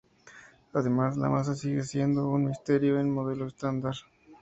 [0.73, 3.93] Además, la masa sigue siendo un misterio en el Modelo Estándar.